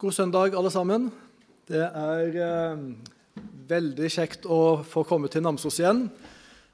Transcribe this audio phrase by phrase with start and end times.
[0.00, 1.10] God søndag, alle sammen.
[1.68, 2.78] Det er eh,
[3.68, 6.06] veldig kjekt å få komme til Namsos igjen.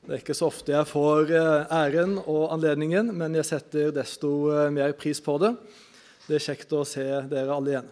[0.06, 4.30] Det er ikke så ofte jeg får eh, æren og anledningen, men jeg setter desto
[4.54, 5.50] eh, mer pris på det.
[6.28, 7.88] Det er kjekt å se dere alle igjen.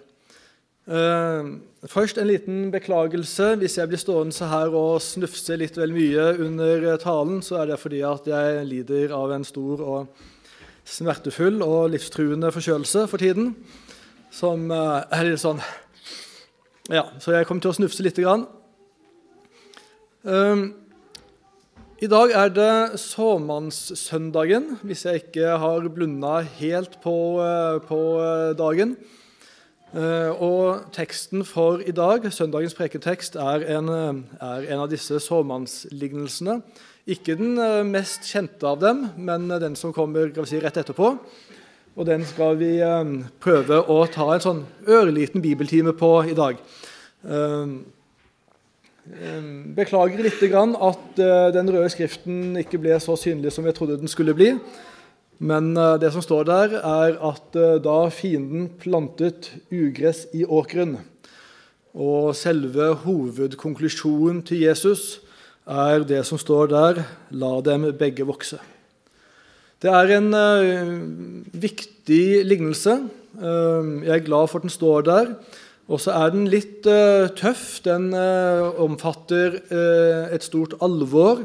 [1.02, 1.50] Eh,
[1.90, 3.56] først en liten beklagelse.
[3.58, 7.72] Hvis jeg blir stående her og snufse litt vel mye under eh, talen, så er
[7.72, 10.28] det fordi at jeg lider av en stor og
[10.86, 13.56] smertefull og livstruende forkjølelse for tiden
[14.34, 15.62] som uh, er litt sånn
[16.92, 18.42] Ja, så jeg kommer til å snufse lite grann.
[20.24, 20.64] Um,
[22.02, 28.52] I dag er det såmannssøndagen, hvis jeg ikke har blunda helt på, uh, på uh,
[28.58, 28.98] dagen.
[29.94, 33.92] og teksten for i dag, søndagens preketekst, er en,
[34.42, 36.56] er en av disse såmannslignelsene.
[37.06, 37.54] Ikke den
[37.92, 41.12] mest kjente av dem, men den som kommer si, rett etterpå.
[41.94, 43.10] Og den skal vi eh,
[43.42, 46.58] prøve å ta en sånn ørliten bibeltime på i dag.
[47.22, 47.76] Eh,
[49.14, 49.46] eh,
[49.76, 51.22] beklager litt at
[51.54, 54.56] den røde skriften ikke ble så synlig som jeg trodde den skulle bli.
[55.38, 60.94] Men det som står der, er at da fienden plantet ugress i åkeren,
[61.94, 65.18] og selve hovedkonklusjonen til Jesus
[65.66, 67.02] er det som står der
[67.34, 68.62] La dem begge vokse.
[69.84, 70.92] Det er en uh,
[71.60, 72.94] viktig lignelse.
[73.36, 75.26] Uh, jeg er glad for at den står der.
[75.92, 77.82] Og så er den litt uh, tøff.
[77.84, 79.58] Den omfatter
[80.32, 81.44] et stort alvor.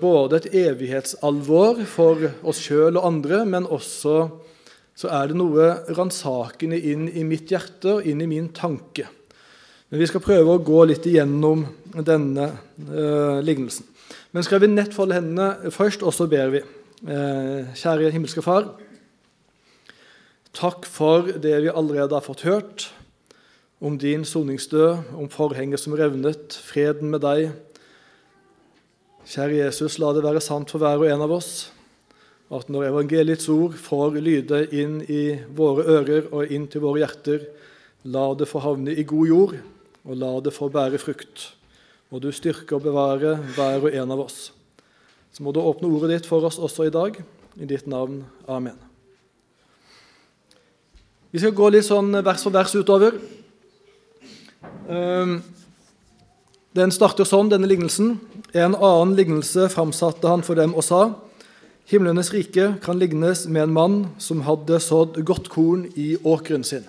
[0.00, 4.16] både et evighetsalvor for oss sjøl og andre, men også
[4.98, 9.06] så er det noe ransakende inn i mitt hjerte og inn i min tanke.
[9.90, 11.62] Men Vi skal prøve å gå litt igjennom
[12.02, 12.50] denne
[13.46, 13.86] lignelsen.
[14.34, 16.64] Men skal vi nett hendene først, og så ber vi.
[16.98, 18.72] Eh, kjære himmelske Far.
[20.50, 22.88] Takk for det vi allerede har fått hørt
[23.80, 27.52] om din soningsdød, om forhenget som revnet, freden med deg.
[29.22, 31.70] Kjære Jesus, la det være sant for hver og en av oss
[32.50, 37.44] at når evangeliets ord får lyde inn i våre ører og inn til våre hjerter,
[38.08, 39.58] la det få havne i god jord,
[40.02, 41.52] og la det få bære frukt.
[42.10, 44.48] Og du styrke og bevare hver og en av oss.
[45.32, 47.18] Så må du åpne ordet ditt for oss også i dag.
[47.58, 48.24] I ditt navn.
[48.48, 48.78] Amen.
[51.30, 53.18] Vi skal gå litt sånn vers for vers utover.
[54.88, 55.40] Ehm,
[56.78, 58.16] den starter sånn, denne lignelsen.
[58.56, 61.02] En annen lignelse framsatte han for dem og sa:"
[61.88, 66.84] Himlenes rike kan lignes med en mann som hadde sådd godt korn i åkeren sin.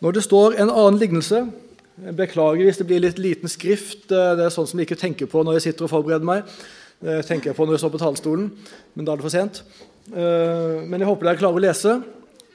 [0.00, 1.40] Når det står en annen lignelse,
[1.94, 4.08] jeg beklager hvis det blir litt liten skrift.
[4.10, 6.48] Eh, det er sånn som jeg ikke tenker på når jeg sitter og forbereder meg.
[7.04, 8.48] Det tenker jeg på når jeg står på talerstolen,
[8.94, 9.60] men da er det for sent.
[10.10, 11.94] Eh, men jeg håper dere klarer å lese.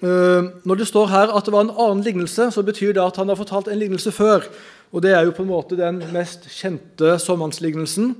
[0.04, 3.22] Eh, når det står her at det var en annen lignelse, så betyr det at
[3.22, 4.44] han har fortalt en lignelse før.
[4.92, 8.16] Og det er jo på en måte den mest kjente såmannslignelsen.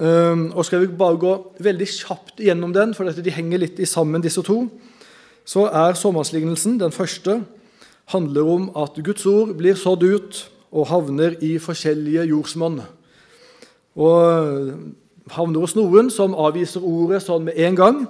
[0.00, 4.40] Og skal vi bare gå veldig kjapt gjennom den, for de henger litt sammen, disse
[4.46, 4.62] to,
[5.44, 7.40] så er såmannslignelsen den første
[8.10, 10.40] handler om at Guds ord blir sådd ut
[10.70, 12.80] og havner i forskjellige jordsmonn.
[13.98, 14.72] Og
[15.34, 18.00] havner hos noen som avviser ordet sånn med en gang.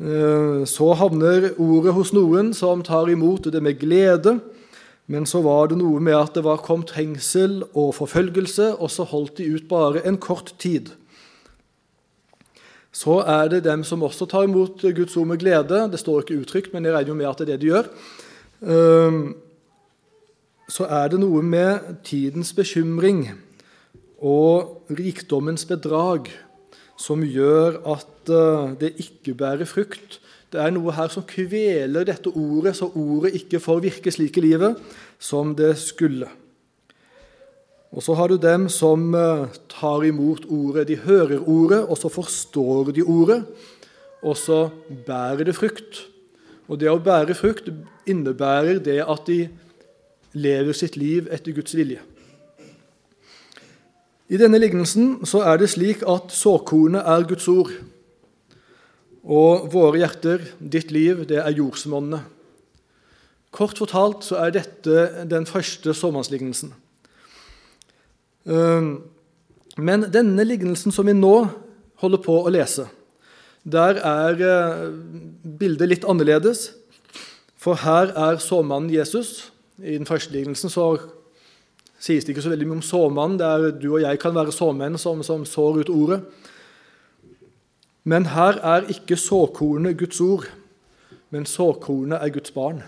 [0.00, 4.38] Eh, så havner ordet hos noen som tar imot det med glede.
[5.10, 9.08] Men så var det noe med at det var kom trengsel og forfølgelse, og så
[9.10, 10.92] holdt de ut bare en kort tid.
[12.94, 15.82] Så er det dem som også tar imot Guds ord med glede.
[15.90, 17.90] Det står ikke uttrykt, men jeg regner jo med at det er det de gjør.
[18.60, 19.36] Ehm,
[20.70, 23.24] så er det noe med tidens bekymring
[24.20, 26.28] og rikdommens bedrag
[27.00, 30.20] som gjør at eh, det ikke bærer frukt.
[30.52, 34.44] Det er noe her som kveler dette ordet, så ordet ikke får virke slik i
[34.44, 34.76] livet
[35.18, 36.28] som det skulle.
[37.90, 40.86] Og så har du dem som eh, tar imot ordet.
[40.90, 43.40] De hører ordet, og så forstår de ordet,
[44.20, 44.66] og så
[45.06, 46.09] bærer det frukt.
[46.70, 47.66] Og det å bære frukt
[48.06, 49.42] innebærer det at de
[50.38, 51.98] lever sitt liv etter Guds vilje.
[54.30, 57.72] I denne lignelsen så er det slik at såkornet er Guds ord.
[59.26, 62.22] Og våre hjerter, ditt liv, det er jordsmonnet.
[63.50, 66.70] Kort fortalt så er dette den første såmannslignelsen.
[68.46, 68.92] Ehm,
[69.76, 71.34] men denne lignelsen som vi nå
[72.00, 72.86] holder på å lese,
[73.64, 74.84] der er eh,
[75.44, 76.70] bildet litt annerledes.
[77.60, 79.50] For her er såmannen Jesus.
[79.80, 80.94] I den første lignelsen så
[82.00, 83.38] sies det ikke så veldig mye om såmannen.
[83.40, 86.22] Det er du og jeg kan være såmenn som, som sår ut ordet.
[88.08, 90.48] Men her er ikke såkornet Guds ord.
[91.30, 92.80] men såkornet er Guds barn.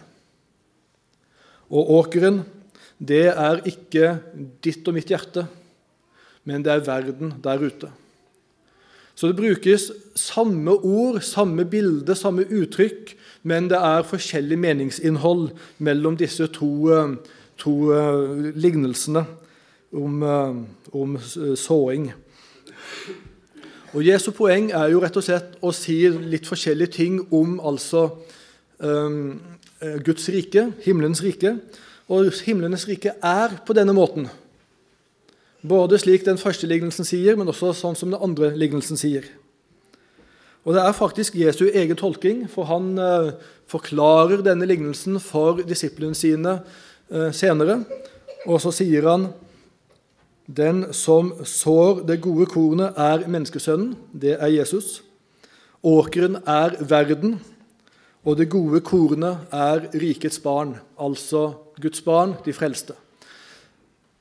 [1.70, 2.40] Og åkeren,
[2.98, 4.16] det er ikke
[4.64, 5.46] ditt og mitt hjerte,
[6.42, 7.92] men det er verden der ute.
[9.22, 13.12] Så det brukes samme ord, samme bilde, samme uttrykk,
[13.46, 17.12] men det er forskjellig meningsinnhold mellom disse to, eh,
[17.54, 19.22] to uh, lignelsene
[19.94, 20.58] om, uh,
[20.90, 21.14] om
[21.54, 22.10] såing.
[23.94, 28.08] Og Jesu poeng er jo rett og slett å si litt forskjellige ting om altså
[28.82, 29.38] um,
[30.02, 31.60] Guds rike, himmelens rike.
[32.10, 34.26] Og himlenes rike er på denne måten.
[35.62, 39.28] Både slik den første lignelsen sier, men også sånn som den andre lignelsen sier.
[40.66, 43.32] Og Det er faktisk Jesu egen tolking, for han eh,
[43.70, 46.60] forklarer denne lignelsen for disiplene sine
[47.10, 47.80] eh, senere.
[48.46, 49.30] Og så sier han
[50.46, 53.94] den som sår det gode kornet, er menneskesønnen.
[54.12, 55.00] Det er Jesus.
[55.82, 57.40] Åkeren er verden,
[58.22, 62.94] og det gode kornet er rikets barn, altså Guds barn, de frelste.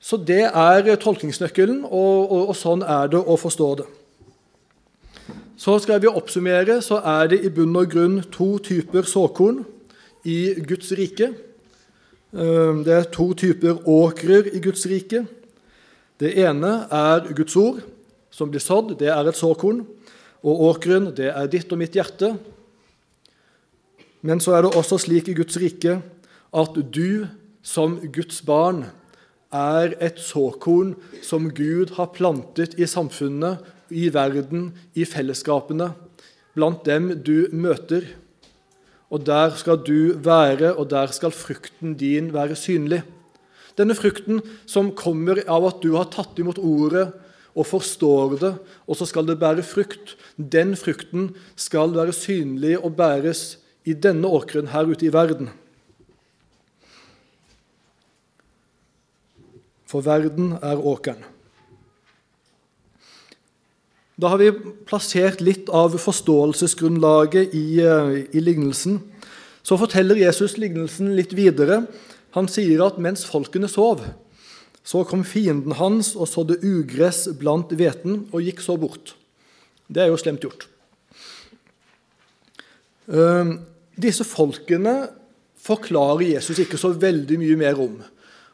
[0.01, 3.86] Så det er tolkningsnøkkelen, og, og, og, sånn er det å forstå det.
[5.62, 9.59] Så skal vi oppsummere, så er det i bunn og grunn to typer såkorn
[10.25, 11.30] i Guds rike.
[12.33, 15.21] Ehm, det er to typer åkrer i Guds rike.
[16.18, 17.83] Det ene er Guds ord,
[18.33, 18.95] som blir sådd.
[18.98, 19.83] Det er et såkorn.
[20.42, 22.33] Og åkeren, det er ditt og mitt hjerte.
[24.25, 26.00] Men så er det også slik i Guds rike
[26.51, 27.27] at du
[27.62, 28.86] som Guds barn
[29.51, 33.59] er et såkorn som Gud har plantet i samfunnet,
[33.92, 35.92] i verden, i fellesskapene,
[36.56, 38.07] blant dem du møter.
[39.12, 43.01] Og der skal du være, og der skal frukten din være synlig.
[43.75, 47.09] Denne frukten som kommer av at du har tatt imot ordet
[47.51, 48.51] og forstår det,
[48.88, 54.30] og så skal det bære frukt, den frukten skal være synlig og bæres i denne
[54.31, 55.51] åkeren her ute i verden.
[59.91, 61.27] For verden er åkeren.
[64.21, 64.51] Da har vi
[64.85, 68.99] plassert litt av forståelsesgrunnlaget i, eh, i, lignelsen.
[69.63, 71.88] Så forteller Jesus lignelsen litt videre.
[72.38, 74.03] Han sier at mens folkene sov,
[74.83, 79.15] så kom fienden hans og sådde ugress blant hveten og gikk så bort.
[79.89, 80.67] Det er jo slemt gjort.
[83.09, 83.57] Eh,
[83.97, 85.09] disse folkene
[85.61, 88.01] forklarer Jesus ikke så veldig mye mer om.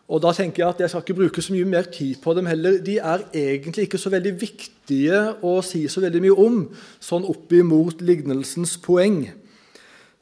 [0.07, 2.47] Og da tenker Jeg at jeg skal ikke bruke så mye mer tid på dem
[2.47, 2.79] heller.
[2.79, 6.61] De er egentlig ikke så veldig viktige å si så veldig mye om,
[7.03, 9.25] sånn opp imot lignelsens poeng.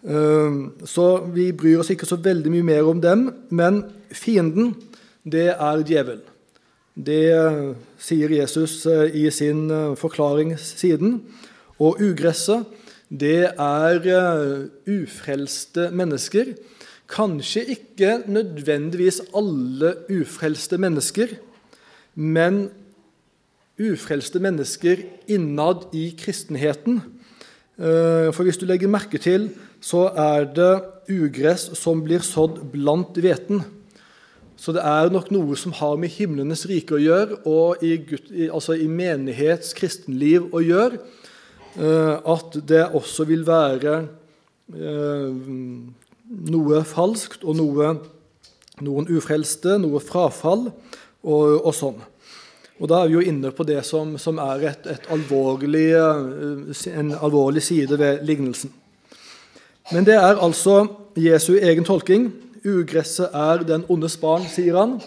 [0.06, 3.28] Ehm, så vi bryr oss ikke så veldig mye mer om dem.
[3.54, 4.74] Men fienden,
[5.22, 6.26] det er djevelen.
[6.96, 11.20] Det eh, sier Jesus eh, i sin eh, forklaring siden.
[11.78, 12.66] Og ugresset,
[13.06, 14.00] det er
[14.90, 16.56] ufrelste mennesker
[17.12, 21.36] Kanskje ikke nødvendigvis alle ufrelste mennesker,
[22.16, 22.70] men
[23.78, 27.02] ufrelste mennesker innad i kristenheten.
[27.78, 29.50] Eh, for hvis du legger merke til,
[29.84, 30.74] så er det
[31.12, 33.62] ugress som blir sådd blant hveten.
[34.56, 38.00] Så det er nok noe som har med himlenes rike å gjøre, og i,
[38.48, 41.02] altså i menighets kristenliv å gjøre,
[41.76, 43.98] eh, at det også vil være
[44.72, 45.30] eh,
[46.36, 47.94] noe falskt og noe,
[48.84, 52.00] noen ufrelste, noe frafall og, og, sånn.
[52.80, 56.98] Og Da er vi jo inne på det som, som er et, et alvorlig, eh,
[57.00, 58.74] en alvorlig side ved lignelsen.
[59.94, 62.32] Men det er altså Jesu egen tolking.
[62.66, 64.98] Ugresset er den ondes barn, sier han.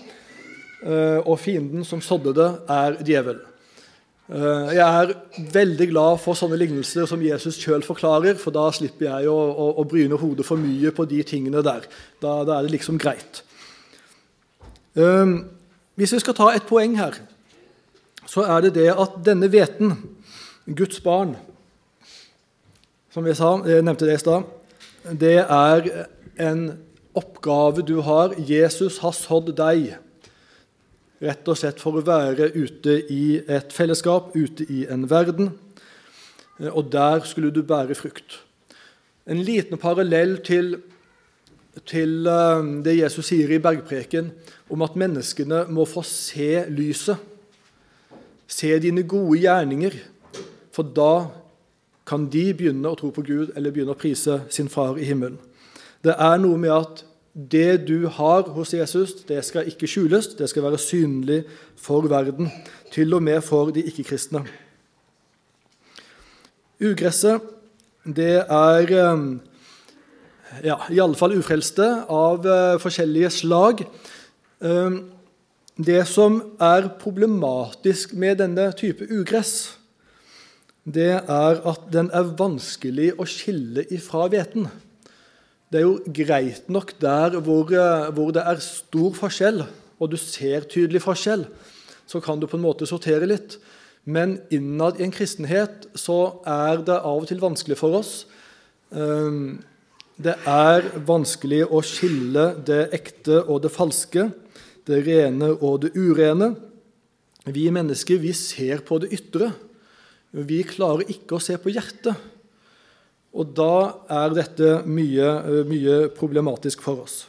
[0.87, 3.45] Eh, og fienden som sådde det, er djevelen.
[4.29, 5.13] Eh, jeg er
[5.55, 9.69] veldig glad for sånne lignelser som Jesus sjøl forklarer, for da slipper jeg å, å,
[9.81, 11.87] å, bryne hodet for mye på de tingene der.
[12.21, 13.41] Da, da er det liksom greit.
[14.93, 15.47] Um,
[15.97, 17.17] hvis vi skal ta et poeng her,
[18.29, 19.97] så er det det at denne hveten,
[20.77, 21.33] Guds barn,
[23.15, 24.45] som jeg, sa, jeg nevnte det i stad,
[25.17, 25.89] det er
[26.37, 26.67] en
[27.17, 28.37] oppgave du har.
[28.37, 29.95] Jesus har sådd deg.
[31.19, 35.51] Rett og slett for å være ute i et fellesskap, ute i en verden.
[36.61, 38.39] Eh, og der skulle du bære frukt.
[39.27, 40.77] En liten parallell til,
[41.91, 44.31] til eh, det Jesus sier i bergpreken
[44.71, 47.19] om at menneskene må få se lyset.
[48.49, 49.99] Se dine gode gjerninger,
[50.73, 51.29] for da
[52.09, 55.37] kan de begynne å tro på Gud eller begynne å prise sin far i himmelen.
[56.01, 57.03] Det er noe med at
[57.35, 61.43] det du har hos Jesus, det skal ikke skjules, det skal være synlig
[61.77, 62.51] for verden,
[62.93, 64.45] til og med for de ikke-kristne.
[66.79, 67.43] Ugresset,
[68.07, 68.93] det er,
[70.65, 73.83] ja, iallfall ufrelste av uh, forskjellige slag.
[74.65, 75.03] Uh,
[75.79, 79.79] det som er problematisk med denne type ugress,
[80.89, 84.67] det er at den er vanskelig å skille ifra hveten.
[85.69, 89.65] Det er jo greit nok der hvor, uh, hvor det er stor forskjell,
[89.99, 91.45] og du ser tydelig forskjell,
[92.09, 93.59] så kan du på en måte sortere litt.
[94.09, 98.13] Men innad i en kristenhet så er det av og til vanskelig for oss.
[98.89, 99.59] Um,
[100.17, 104.31] det er vanskelig å skille det ekte og det falske,
[104.89, 106.55] det rene og det urene.
[107.45, 109.53] Vi mennesker vi ser på det ytre.
[110.33, 112.17] Vi klarer ikke å se på hjertet.
[113.37, 113.73] Og da
[114.09, 115.33] er dette mye,
[115.69, 117.27] mye problematisk for oss.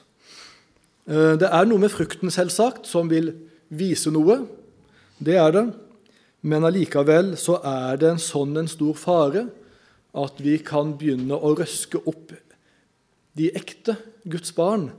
[1.10, 3.34] Eh, det er noe med frukten, selvsagt, som vil
[3.70, 4.44] vise noe.
[5.20, 5.66] Det er det.
[6.46, 9.50] Men allikevel så er det en sånn en stor fare
[10.16, 12.32] at vi kan begynne å røske opp
[13.38, 13.98] de ekte
[14.30, 14.90] Guds barn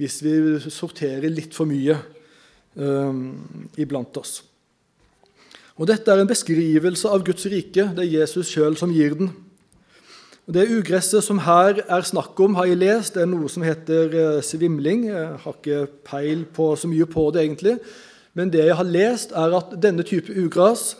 [0.00, 0.34] hvis vi
[0.72, 1.96] sorterer litt for mye
[2.74, 4.40] um, iblant oss.
[5.78, 7.88] Og Dette er en beskrivelse av Guds rike.
[7.94, 9.32] Det er Jesus sjøl som gir den.
[10.44, 13.14] Det ugresset som her er snakk om, har jeg lest.
[13.14, 15.06] Det er noe som heter uh, svimling.
[15.08, 17.78] Jeg har ikke peil på så mye på det, egentlig.
[18.36, 20.98] Men det jeg har lest, er at denne type ugras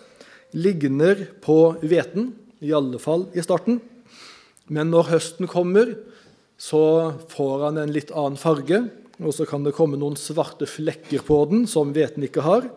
[0.56, 2.30] ligner på hveten,
[2.64, 3.82] i alle fall i starten.
[4.72, 5.92] Men når høsten kommer,
[6.56, 8.80] så får han en litt annen farge,
[9.20, 12.70] og så kan det komme noen svarte flekker på den som hveten ikke har.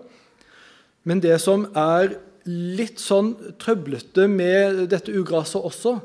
[1.08, 5.96] Men det som er litt sånn trøblete med dette ugraset også,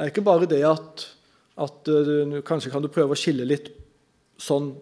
[0.00, 1.06] er ikke bare det at,
[1.60, 3.70] at du, Kanskje kan du prøve å skille litt
[4.40, 4.72] sånn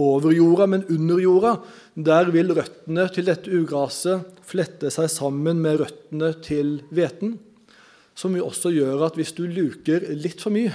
[0.00, 1.56] over jorda, men under jorda.
[1.94, 7.36] Der vil røttene til dette ugraset flette seg sammen med røttene til hveten.
[8.18, 10.72] Som jo også gjør at hvis du luker litt for mye,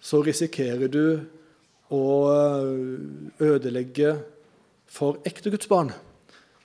[0.00, 1.04] så risikerer du
[1.92, 4.16] å eh, ødelegge
[4.90, 5.92] for ekte Guds barn.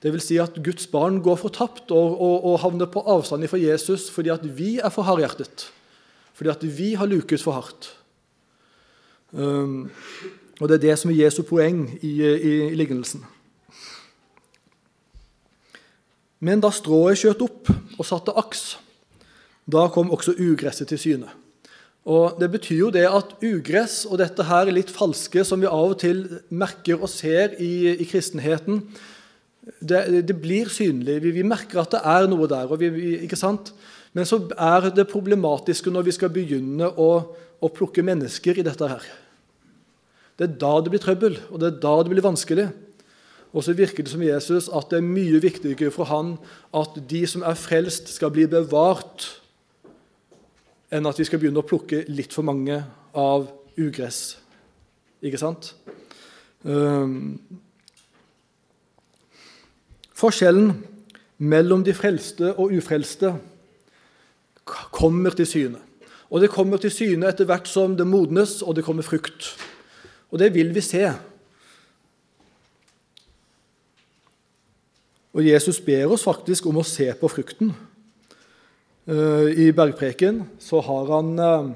[0.01, 4.07] Vil si at Guds barn går fortapt og, og, og havner på avstand fra Jesus
[4.09, 5.67] fordi at vi er for hardhjertet.
[6.41, 7.91] Fordi at vi har luket for hardt.
[9.29, 9.91] Um,
[10.57, 13.21] og Det er det som er Jesu poeng i, i, i lignelsen.
[16.41, 18.63] Men da strået skjøt opp og satte aks,
[19.69, 21.29] da kom også ugresset til syne.
[22.09, 25.93] Og Det betyr jo det at ugress og dette her litt falske som vi av
[25.93, 28.81] og til merker og ser i, i kristenheten,
[29.77, 31.21] det, det, blir synlig.
[31.21, 32.65] Vi, vi, merker at det er noe der.
[32.81, 33.75] Vi, ikke sant?
[34.11, 37.09] Men så er det problematiske når vi skal begynne å,
[37.61, 39.05] å, plukke mennesker i dette her.
[40.35, 42.67] Det er da det blir trøbbel, og det er da det blir vanskelig.
[43.51, 46.35] Og så virker det som Jesus at det er mye viktigere for han
[46.75, 49.27] at de som er frelst, skal bli bevart
[50.91, 52.81] enn at vi skal begynne å plukke litt for mange
[53.15, 53.47] av
[53.79, 54.41] ugress.
[55.23, 55.71] Ikke sant?
[56.67, 57.39] Um,
[60.17, 60.73] forskjellen
[61.41, 63.33] mellom de frelste og ufrelste
[65.01, 65.81] kommer til syne.
[66.31, 69.51] Og det kommer til syne etter hvert som det modnes, og det kommer frukt.
[70.31, 71.03] Og det vil vi se.
[75.31, 77.71] Og Jesus ber oss faktisk om å se på frukten.
[79.07, 81.69] Eh, I bergpreken så har han eh,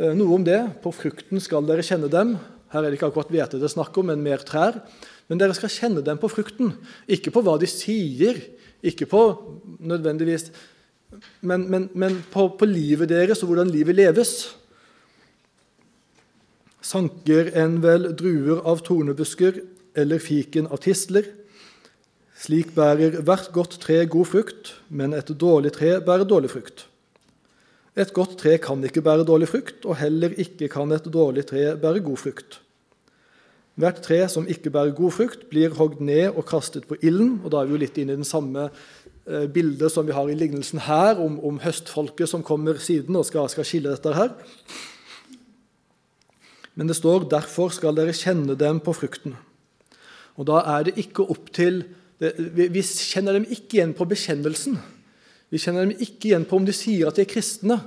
[0.00, 0.60] eh, noe om det.
[0.84, 2.34] På frukten skal dere kjenne dem.
[2.72, 4.80] Her er det ikke akkurat hvete det er snakk om, men mer trær.
[5.28, 6.74] Men dere skal kjenne dem på frukten,
[7.08, 8.42] ikke på hva de sier,
[8.84, 9.20] ikke på
[9.80, 10.50] nødvendigvis
[11.40, 14.34] Men, men, men på, på, livet deres og hvordan livet leves.
[16.84, 19.62] Sanker en vel druer av tornebusker
[19.96, 21.30] eller fiken av tistler?
[22.44, 26.84] Slik bærer hvert godt tre god frukt, men et dårlig tre bærer dårlig frukt.
[27.94, 31.70] Et godt tre kan ikke bære dårlig frukt, og heller ikke kan et dårlig tre
[31.78, 32.58] bære god frukt.
[33.78, 37.40] Hvert tre som ikke bærer god frukt, blir hogd ned og kastet på ilden.
[37.44, 38.68] og Da er vi jo litt inne i den samme
[39.24, 43.48] bildet som vi har i lignelsen her, om, om høstfolket som kommer siden og skal,
[43.48, 44.34] skal skille dette her.
[46.74, 49.36] Men det står 'derfor skal dere kjenne dem på frukten'.
[50.36, 51.84] Og Da er det ikke opp til
[52.20, 54.78] vi kjenner dem ikke igjen på bekjennelsen.
[55.50, 57.80] Vi kjenner dem ikke igjen på om de sier at de er kristne.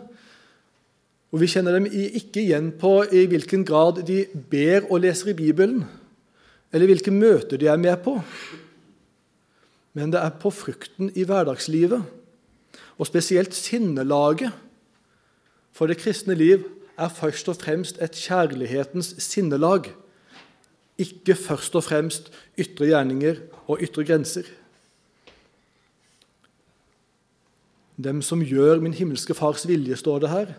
[1.32, 5.38] Og vi kjenner dem ikke igjen på i hvilken grad de ber og leser i
[5.38, 5.82] Bibelen,
[6.72, 8.18] eller hvilke møter de er med på.
[9.98, 12.04] Men det er på frukten i hverdagslivet,
[12.98, 14.54] og spesielt sinnelaget.
[15.74, 16.66] For det kristne liv
[16.98, 19.90] er først og fremst et kjærlighetens sinnelag
[20.98, 24.48] ikke først og fremst ytre gjerninger og ytre grenser.
[27.98, 30.54] Dem som gjør min himmelske Fars vilje, står det her.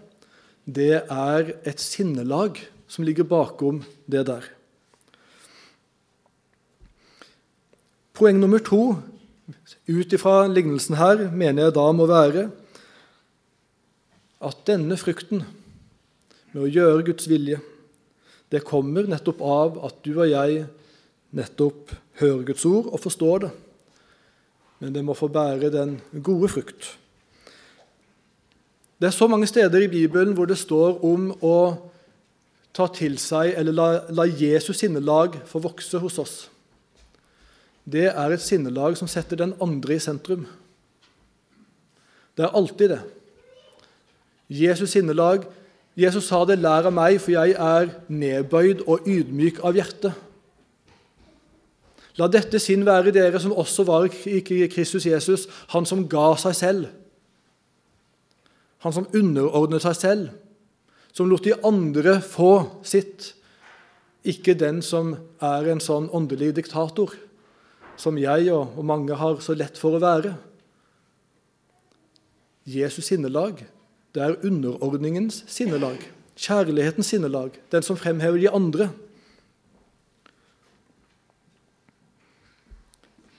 [0.68, 4.42] det er et sinnelag som ligger bakom det der.
[8.12, 8.98] Poeng nummer to
[9.88, 12.48] ut ifra lignelsen her mener jeg da må være
[14.44, 15.42] at denne frukten
[16.52, 17.58] med å gjøre Guds vilje,
[18.48, 20.62] det kommer nettopp av at du og jeg
[21.36, 23.50] nettopp hører Guds ord og forstår det.
[24.78, 26.92] Men det må få bære den gode frukt.
[28.98, 31.58] Det er så mange steder i Bibelen hvor det står om å
[32.74, 36.36] ta til seg eller la, la Jesus sinnelag få vokse hos oss.
[37.88, 40.44] Det er et sinnelag som setter den andre i sentrum.
[42.36, 43.00] Det er alltid det.
[44.48, 45.46] Jesus sinnelag
[45.98, 50.12] Jesus sa det 'lær av meg, for jeg er nedbøyd og ydmyk av hjerte'.
[52.18, 56.54] La dette sinn være dere som også var i Kristus Jesus, han som ga seg
[56.54, 56.86] selv.
[58.78, 60.28] Han som underordnet seg selv
[61.12, 63.32] som lot de andre få sitt,
[64.22, 67.10] ikke den som er en sånn åndelig diktator,
[67.98, 70.36] som jeg og, mange har så lett for å være.
[72.68, 73.64] Jesus sinnelag,
[74.14, 76.00] det er underordningens sinnelag,
[76.38, 78.90] kjærlighetens sinnelag, den som fremhever de andre.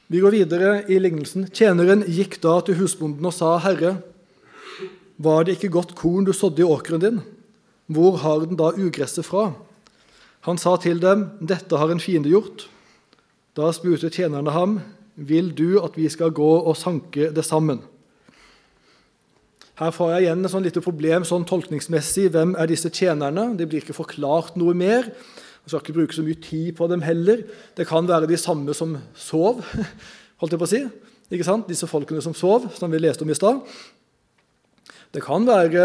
[0.09, 1.45] Vi går videre i lignelsen.
[1.53, 4.01] Tjeneren gikk da til husbonden og sa, 'Herre,
[5.17, 7.21] var det ikke godt korn du sådde i åkeren din?'
[7.89, 9.53] Hvor har den da ugresset fra?
[10.45, 12.67] Han sa til dem, Dette har en fiende gjort.
[13.59, 14.79] Da spurte tjenerne ham,
[15.19, 17.81] Vil du at vi skal gå og sanke det sammen?
[19.75, 22.29] Her får jeg igjen et sånn lite problem sånn tolkningsmessig.
[22.31, 23.49] Hvem er disse tjenerne?
[23.59, 25.09] Det blir ikke forklart noe mer.
[25.11, 27.43] Jeg skal ikke bruke så mye tid på dem heller.
[27.75, 29.59] Det kan være de samme som sov.
[30.39, 30.81] holdt jeg på å si.
[31.27, 31.67] Ikke sant?
[31.67, 33.59] Disse folkene som sov, som vi leste om i stad.
[35.11, 35.83] Det kan være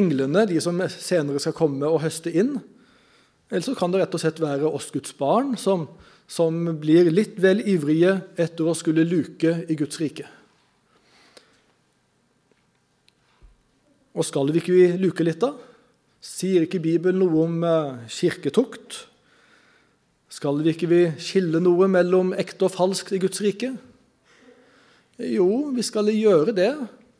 [0.00, 2.56] englene, de som senere skal komme og høste inn.
[3.52, 5.90] Eller så kan det rett og slett være oss Guds barn, som,
[6.30, 10.28] som blir litt vel ivrige etter å skulle luke i Guds rike.
[14.12, 15.54] Og skal vi ikke luke litt, da?
[16.22, 19.06] Sier ikke Bibelen noe om eh, kirketukt?
[20.32, 23.72] Skal vi ikke skille noe mellom ekte og falskt i Guds rike?
[25.18, 26.72] Jo, vi skal gjøre det.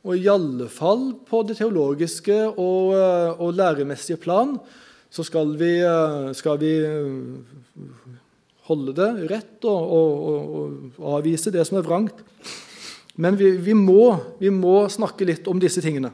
[0.02, 4.56] Og i alle fall på det teologiske og, eh, og læremessige plan
[5.12, 6.72] så skal vi, eh, skal vi,
[8.68, 10.58] holde det rett og, og,
[10.98, 12.22] og, avvise det som er vrangt.
[13.18, 16.12] Men vi, vi, må, vi, må, snakke litt om disse tingene.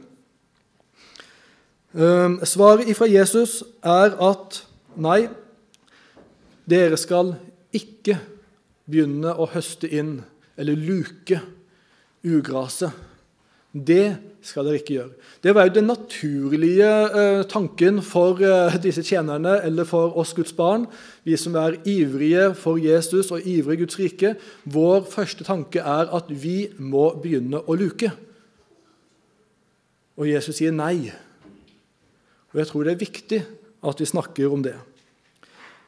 [2.45, 4.59] Svaret fra Jesus er at
[4.99, 5.23] nei,
[6.69, 7.33] dere skal
[7.73, 8.19] ikke
[8.89, 10.19] begynne å høste inn
[10.59, 11.39] eller luke
[12.25, 13.08] ugraset
[13.69, 15.27] det skal dere ikke gjøre.
[15.43, 20.55] Det var jo den naturlige uh, tanken for uh, disse tjenerne, eller for oss Guds
[20.57, 20.87] barn,
[21.23, 24.33] vi som er ivrige for Jesus og ivrige Guds rike.
[24.65, 28.09] Vår første tanke er at vi må begynne å luke.
[30.17, 31.11] Og Jesus sier nei.
[32.49, 33.43] Og Jeg tror det er viktig
[33.85, 34.75] at vi snakker om det.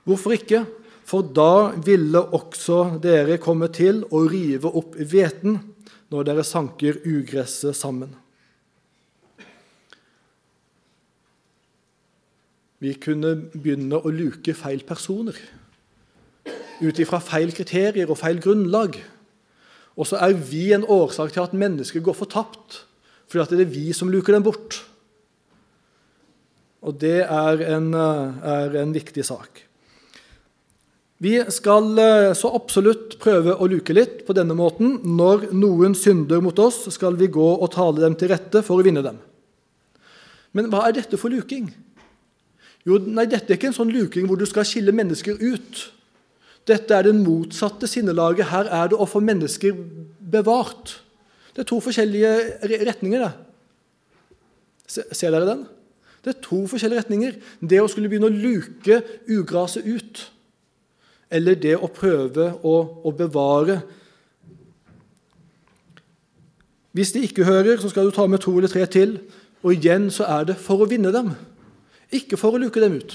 [0.06, 0.66] Hvorfor ikke?
[1.08, 5.58] For da ville også dere komme til å rive opp hveten
[6.12, 8.12] når dere sanker ugresset sammen.
[12.82, 15.38] Vi kunne begynne å luke feil personer
[16.82, 18.98] ut ifra feil kriterier og feil grunnlag.
[19.94, 22.86] Og så er vi en årsak til at mennesker går fortapt,
[23.30, 24.82] fordi det er vi som luker dem bort.
[26.82, 29.62] Og det er en, er en viktig sak.
[31.22, 34.96] Vi skal eh, så absolutt prøve å luke litt på denne måten.
[35.06, 38.86] Når noen synder mot oss, skal vi gå og tale dem til rette for å
[38.88, 39.20] vinne dem.
[40.58, 41.70] Men hva er dette for luking?
[42.90, 45.84] Jo, nei, Dette er ikke en sånn luking hvor du skal skille mennesker ut.
[46.66, 48.50] Dette er det motsatte sinnelaget.
[48.50, 49.78] Her er det å få mennesker
[50.34, 50.98] bevart.
[51.54, 52.34] Det er to forskjellige
[52.88, 53.22] retninger.
[53.22, 55.06] det.
[55.14, 55.66] Ser dere den?
[56.26, 57.42] Det er to forskjellige retninger.
[57.62, 60.31] Det å skulle begynne å luke ugraset ut
[61.32, 62.76] eller det å prøve å,
[63.08, 63.80] å bevare.
[66.92, 69.16] Hvis de ikke hører, så skal du ta med to eller tre til.
[69.64, 71.32] Og igjen så er det for å vinne dem.
[72.12, 73.14] Ikke for å luke dem ut,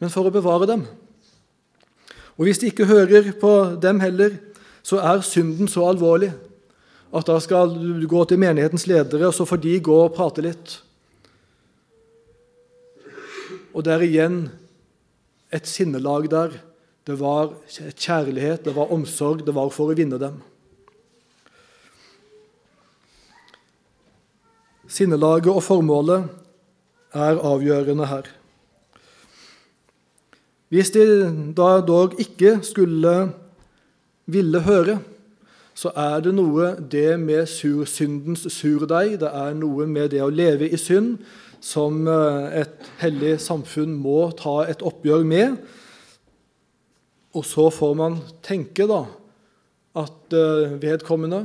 [0.00, 0.86] men for å bevare dem.
[2.38, 3.52] Og Hvis de ikke hører på
[3.82, 4.38] dem heller,
[4.80, 6.30] så er synden så alvorlig
[7.12, 10.44] at da skal du gå til menighetens ledere, og så får de gå og prate
[10.46, 10.78] litt.
[13.74, 14.38] Og det er igjen
[15.52, 16.56] et sinnelag der
[17.06, 20.40] det var kjærlighet, det var omsorg, det var for å vinne dem.
[24.90, 26.26] Sinnelaget og formålet
[27.14, 28.26] er avgjørende her.
[30.70, 31.04] Hvis de
[31.56, 33.14] da dog ikke skulle
[34.30, 34.98] ville høre,
[35.74, 40.30] så er det noe det med sur, syndens surdeig, det er noe med det å
[40.30, 41.16] leve i synd,
[41.60, 45.56] som eh, et hellig samfunn må ta et oppgjør med.
[47.36, 49.04] Og så får man tenke da
[50.00, 51.44] at eh, vedkommende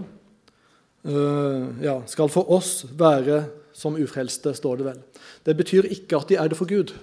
[1.05, 3.43] eh, ja, skal for oss være
[3.75, 5.01] som ufrelste, står det vel.
[5.45, 6.93] Det betyr ikke at de er det for Gud.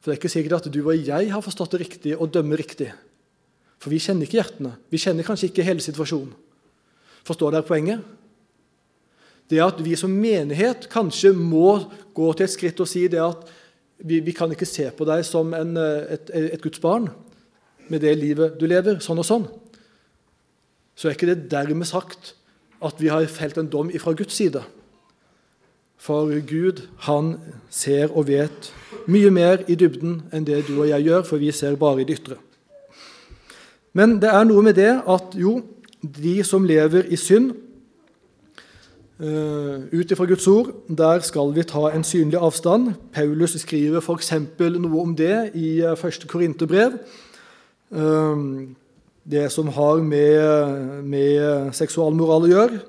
[0.00, 2.60] For det er ikke sikkert at du og jeg har forstått det riktig og dømmer
[2.60, 2.90] riktig.
[3.80, 4.74] For vi kjenner ikke hjertene.
[4.92, 6.32] Vi kjenner kanskje ikke hele situasjonen.
[7.24, 8.04] Forstår dere poenget?
[9.50, 11.80] Det at vi som menighet kanskje må
[12.14, 13.48] gå til et skritt og si det at
[14.04, 17.10] vi, vi kan ikke se på deg som en, et, et Guds barn
[17.90, 19.46] med det livet du lever, sånn og sånn.
[20.94, 22.34] Så er ikke det dermed sagt
[22.80, 24.62] at vi har felt en dom ifra Guds side.
[26.00, 27.34] For Gud, han
[27.68, 28.70] ser og vet
[29.10, 32.06] mye mer i dybden enn det du og jeg gjør, for vi ser bare i
[32.08, 32.38] det ytre.
[33.92, 35.58] Men det er noe med det at jo,
[36.00, 37.52] de som lever i synd,
[39.20, 42.94] ut ifra Guds ord, der skal vi ta en synlig avstand.
[43.12, 44.30] Paulus skriver f.eks.
[44.58, 46.94] noe om det i uh, første Korinterbrev.
[47.92, 48.72] Uh,
[49.28, 52.80] det som har med, med seksualmoral å gjøre.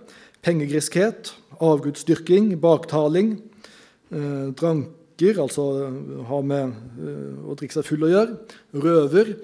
[0.41, 3.35] Pengegriskhet, avgudsdyrking, baktaling,
[4.09, 5.67] dranker, altså
[6.31, 6.71] ha med
[7.45, 8.39] å drikke seg full å gjøre,
[8.73, 9.35] røver,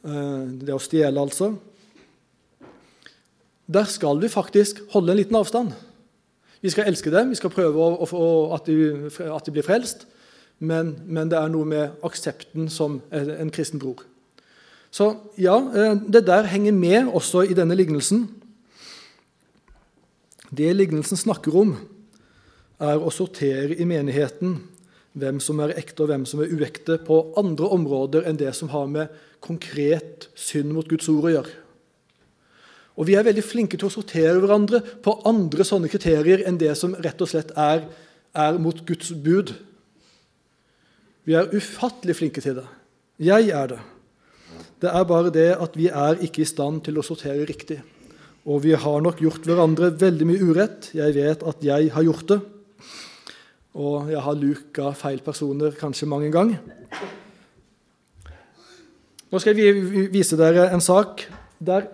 [0.00, 1.52] Eh, det å stjele, altså.
[3.70, 5.74] Der skal vi faktisk holde en liten avstand.
[6.60, 10.04] Vi skal elske dem, vi skal prøve å, å, at, de, at, de, blir frelst.
[10.60, 14.02] Men, men, det er noe med aksepten som en kristen bror.
[14.92, 18.26] Så ja, eh, det der henger med også i denne lignelsen.
[20.50, 21.72] Det lignelsen snakker om,
[22.80, 24.58] er å sortere i menigheten
[25.20, 28.70] hvem som er ekte og hvem som er uekte, på andre områder enn det som
[28.72, 29.10] har med
[29.42, 31.56] konkret synd mot Guds ord å gjøre.
[33.00, 36.74] Og Vi er veldig flinke til å sortere hverandre på andre sånne kriterier enn det
[36.76, 37.86] som rett og slett er,
[38.36, 39.54] er mot Guds bud.
[41.24, 42.66] Vi er ufattelig flinke til det.
[43.24, 43.78] Jeg er det.
[44.84, 47.78] Det er bare det at vi er ikke i stand til å sortere riktig.
[48.44, 50.90] Og vi har nok gjort hverandre veldig mye urett.
[50.96, 52.38] Jeg vet at jeg har gjort det.
[53.80, 56.60] Og jeg har luka feil personer kanskje mange ganger.
[59.30, 61.24] Nå skal jeg vise dere en sak.
[61.60, 61.88] Der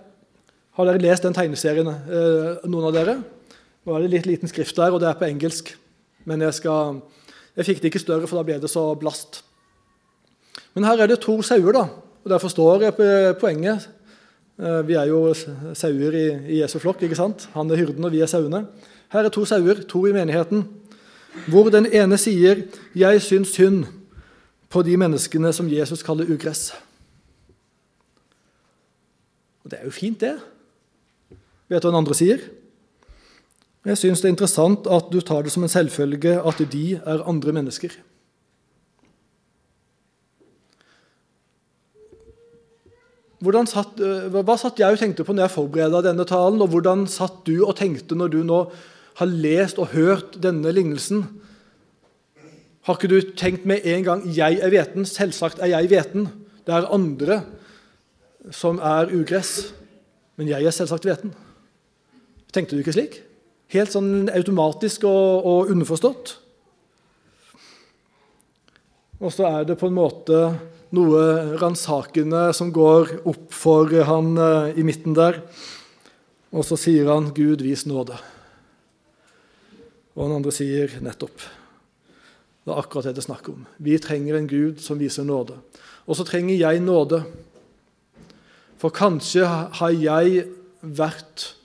[0.76, 3.16] har dere lest den tegneserien, eh, noen av dere?
[3.86, 5.74] Nå er det litt liten skrift der, og det er på engelsk.
[6.26, 7.00] Men jeg, skal,
[7.56, 9.42] jeg fikk det ikke større, for da ble det så blast.
[10.74, 11.86] Men her er det to sauer, da.
[12.24, 12.96] og der forstår jeg
[13.40, 13.88] poenget.
[14.58, 17.02] Eh, vi er jo sauer i, i Jesu flokk.
[17.02, 17.48] ikke sant?
[17.54, 18.66] Han er hyrden, og vi er sauene.
[19.14, 20.66] Her er to sauer, to i menigheten
[21.44, 23.84] hvor den ene sier 'Jeg syns synd
[24.68, 26.74] på de menneskene som Jesus kaller ugress'.
[29.64, 30.40] Og Det er jo fint, det.
[31.66, 32.42] Vet du hva den andre sier?
[33.86, 37.24] Jeg syns det er interessant at du tar det som en selvfølge at de er
[37.26, 37.94] andre mennesker.
[43.46, 47.04] Satt, eh, hva satt jeg og tenkte på når jeg forberedte denne talen, og hvordan
[47.06, 48.62] satt du og tenkte når du nå
[49.20, 51.26] har lest og hørt denne lignelsen,
[52.86, 55.04] har ikke du tenkt med en gang 'jeg er hveten'?
[55.04, 56.28] Selvsagt er jeg hveten.
[56.66, 57.42] Det er andre
[58.50, 59.74] som er ugress,
[60.36, 61.34] men jeg er selvsagt hveten.
[62.56, 63.18] Tenkte du ikke slik?
[63.74, 66.30] Helt sånn automatisk og, og underforstått.
[69.20, 70.38] Og så er det på en måte
[70.96, 71.20] noe
[71.60, 75.42] ransakende som går opp for han eh, i midten der.
[76.56, 78.16] Og så sier han 'Gud, vis nåde'.
[80.16, 81.36] Og den andre sier nettopp.
[81.36, 83.66] Det er akkurat det det er snakk om.
[83.76, 85.58] Vi trenger en Gud som viser nåde.
[86.08, 87.20] Og så trenger jeg nåde.
[88.80, 90.48] For kanskje har jeg
[90.80, 91.55] vært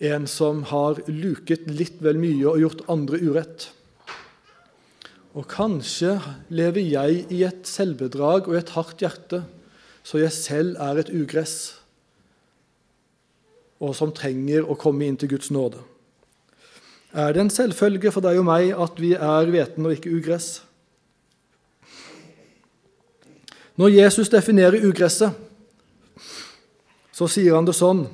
[0.00, 3.70] en som har luket litt vel mye og gjort andre urett.
[5.36, 9.42] Og kanskje lever jeg i et selvbedrag og et hardt hjerte,
[10.06, 11.76] så jeg selv er et ugress,
[13.82, 15.82] og som trenger å komme inn til Guds nåde
[17.16, 20.60] er det en selvfølge for deg og meg at vi er hveten og ikke ugress.
[23.76, 25.32] Når Jesus definerer ugresset,
[27.12, 28.04] så sier han det sånn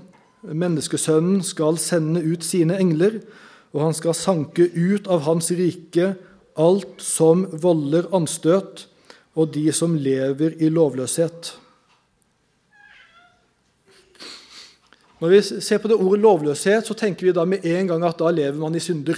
[0.42, 3.20] Menneskesønnen skal sende ut sine engler,
[3.72, 6.12] og han skal sanke ut av hans rike
[6.58, 8.88] alt som volder anstøt,
[9.38, 11.54] og de som lever i lovløshet.
[15.22, 18.18] Når vi ser på det ordet lovløshet, så tenker vi da med en gang at
[18.18, 19.16] da lever man i synder.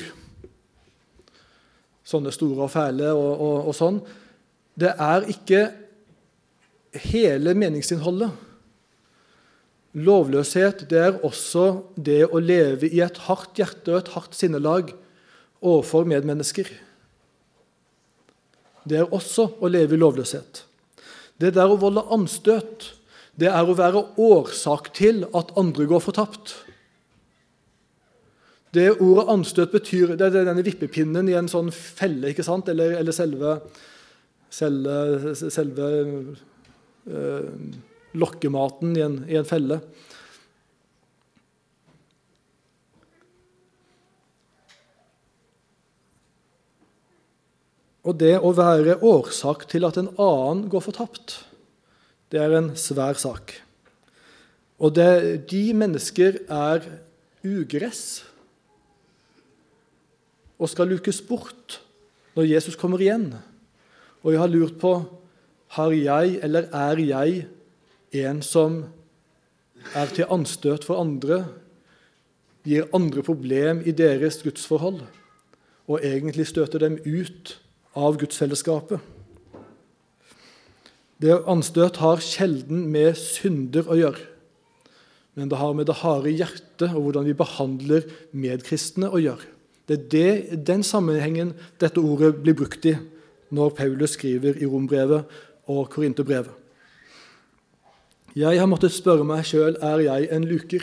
[2.05, 4.03] sånne store og fæle og, og, og sånn.
[4.77, 5.63] Det er ikke
[7.09, 8.31] hele meningsinnholdet.
[9.95, 14.91] Lovløshet det er også det å leve i et hardt hjerte og et hardt sinnelag
[15.63, 16.67] overfor medmennesker.
[18.85, 20.65] Det er også å leve i lovløshet.
[21.41, 22.91] Det der å volde anstøt,
[23.39, 26.57] det er å være årsak til at andre går fortapt.
[28.75, 32.69] Det ordet anstøt betyr Det er denne vippepinnen i en sånn felle, ikke sant?
[32.69, 33.57] Eller, eller selve,
[34.51, 35.91] selve, selve
[37.07, 37.51] øh,
[38.15, 39.81] lokkematen i en, i en felle.
[48.05, 51.39] Og det å være årsak til at en annen går fortapt,
[52.29, 53.57] det er en svær sak.
[54.77, 56.85] Og det, de mennesker er
[57.45, 58.25] ugress
[60.59, 61.79] og skal lukes bort
[62.35, 63.31] når Jesus kommer igjen.
[64.25, 64.95] Og jeg har lurt på
[65.75, 67.45] har jeg eller er jeg
[68.15, 68.85] en som
[69.95, 71.45] er til anstøt for andre,
[72.65, 75.03] gir andre problem i deres gudsforhold
[75.85, 77.59] og egentlig støter dem ut
[77.95, 79.03] av gudsfellesskapet.
[81.21, 84.25] Det anstøt har sjelden med synder å gjøre,
[85.35, 89.53] men det har med det harde hjertet og hvordan vi behandler medkristne å gjøre.
[89.85, 92.97] Det er det, den sammenhengen dette ordet blir brukt i
[93.55, 95.29] når Paulus skriver i Rombrevet
[95.71, 96.64] og Korinterbrevet.
[98.35, 100.83] Jeg har måttet spørre meg sjøl er jeg en luker.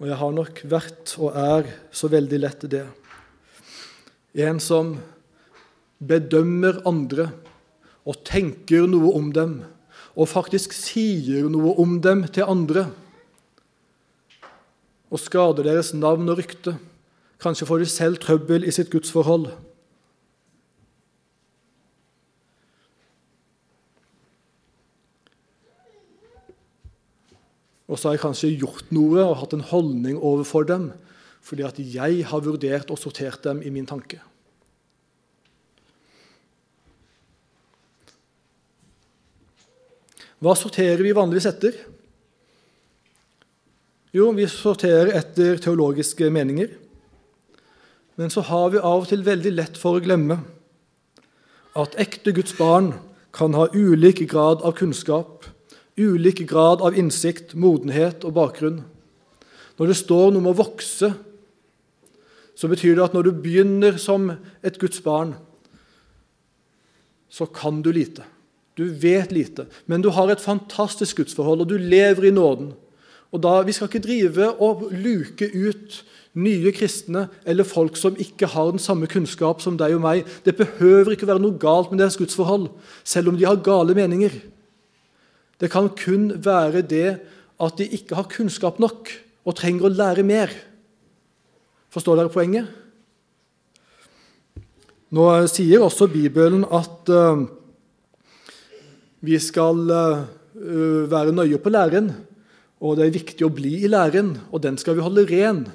[0.00, 2.86] Og jeg har nok vært og er så veldig lett det.
[4.40, 4.94] En som
[6.00, 7.28] bedømmer andre
[8.08, 9.52] og tenker noe om dem,
[10.16, 12.86] og faktisk sier noe om dem til andre,
[15.12, 16.78] og skader deres navn og rykte.
[17.44, 19.50] Kanskje får de selv trøbbel i sitt gudsforhold.
[27.90, 30.92] Og så har jeg kanskje gjort noe og hatt en holdning overfor dem
[31.42, 34.20] fordi at jeg har vurdert og sortert dem i min tanke.
[40.38, 41.74] Hva sorterer vi vanligvis etter?
[44.14, 46.70] Jo, vi sorterer etter teologiske meninger.
[48.18, 50.40] Men så har vi av og til veldig lett for å glemme
[51.78, 52.92] at ekte Guds barn
[53.32, 55.46] kan ha ulik grad av kunnskap,
[55.98, 58.82] ulik grad av innsikt, modenhet og bakgrunn.
[59.78, 61.12] Når det står noe om å vokse
[62.62, 64.28] så betyr det at når du begynner som
[64.62, 65.34] et Guds barn,
[67.32, 68.26] så kan du lite.
[68.76, 72.72] Du vet lite, men du har et fantastisk gudsforhold, og du lever i nåden.
[73.32, 78.46] Og da, Vi skal ikke drive og luke ut nye kristne eller folk som ikke
[78.46, 80.24] har den samme kunnskap som deg og meg.
[80.44, 82.68] Det behøver ikke være noe galt med deres gudsforhold,
[83.04, 84.32] selv om de har gale meninger.
[85.62, 87.08] Det kan kun være det
[87.62, 89.12] at de ikke har kunnskap nok
[89.46, 90.50] og trenger å lære mer.
[91.94, 92.66] Forstår dere poenget?
[95.12, 97.44] Nå sier også Bibelen at uh,
[99.22, 100.24] vi skal uh,
[101.12, 102.10] være nøye på læren,
[102.82, 105.66] og det er viktig å bli i læren, og den skal vi holde ren.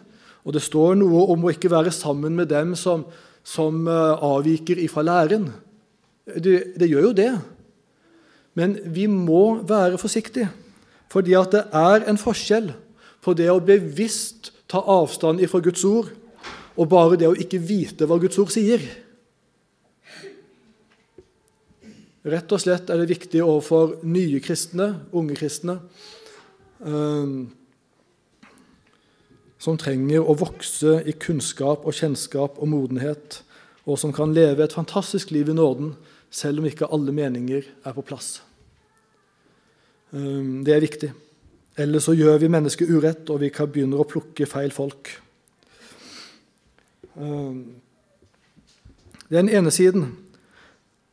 [0.44, 3.06] Og Det står noe om å ikke være sammen med dem som,
[3.46, 5.52] som uh, avviker ifra læren.
[6.28, 7.32] Det, det, gjør jo det.
[8.58, 10.50] Men vi må være forsiktige,
[11.14, 12.72] fordi at det er en forskjell
[13.22, 16.10] på det å bevisst ta avstand ifra Guds ord,
[16.78, 18.82] og bare det å ikke vite hva Guds ord sier.
[22.28, 25.78] Rett og slett er det viktig overfor nye kristne, unge kristne,
[26.82, 27.48] um,
[29.58, 33.42] som trenger å vokse i kunnskap og kjennskap og modenhet,
[33.88, 35.96] og som kan leve et fantastisk liv i nåden,
[36.30, 38.42] selv om ikke alle meninger er på plass.
[40.12, 41.14] Um, det er viktig.
[41.78, 45.12] Eller så gjør vi mennesket urett, og vi kan begynne å plukke feil folk.
[47.22, 47.60] Ehm,
[49.30, 50.08] det er den ene siden.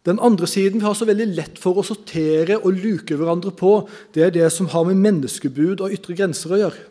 [0.05, 3.77] Den andre siden vi har så veldig lett for å sortere og luke hverandre på,
[4.15, 6.83] det er det som har med menneskebud og ytre grenser å gjøre.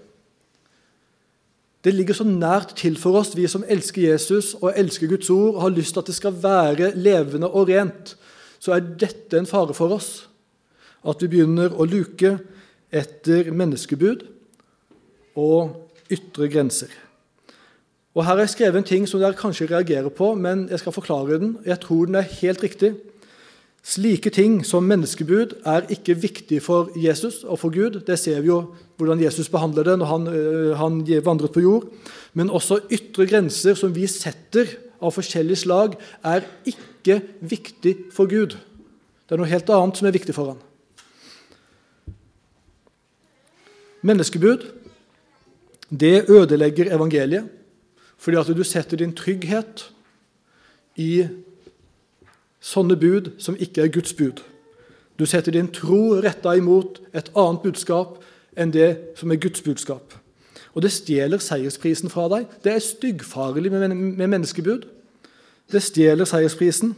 [1.83, 5.57] Det ligger så nært til for oss, vi som elsker Jesus og elsker Guds ord
[5.57, 8.15] og har lyst til at det skal være levende og rent,
[8.63, 10.27] så er dette en fare for oss.
[11.03, 12.37] At vi begynner å luke
[12.93, 14.27] etter menneskebud
[15.39, 16.91] og ytre grenser.
[18.13, 20.93] Og Her har jeg skrevet en ting som dere kanskje reagerer på, men jeg skal
[20.93, 21.55] forklare den.
[21.65, 22.93] Jeg tror den er helt riktig.
[23.83, 28.03] Slike ting som menneskebud er ikke viktig for Jesus og for Gud.
[28.07, 28.61] Det ser vi jo
[28.97, 31.89] hvordan Jesus behandler det når han, øh, han vandret på jord.
[32.33, 34.69] Men også ytre grenser som vi setter
[35.01, 38.55] av forskjellig slag er ikke viktig for Gud.
[39.27, 40.61] Det er noe helt annet som er viktig for ham.
[44.03, 44.65] Menneskebud
[45.99, 47.49] det ødelegger evangeliet
[48.17, 49.89] fordi at du setter din trygghet
[50.95, 51.27] i
[52.63, 54.39] sånne bud som ikke er Guds bud.
[55.19, 58.21] Du setter din tro retta imot et annet budskap
[58.55, 60.15] enn det som er Guds budskap.
[60.73, 62.47] Og det stjeler seiersprisen fra deg.
[62.63, 64.87] Det er styggfarlig med menneskebud.
[65.71, 66.95] Det stjeler seiersprisen.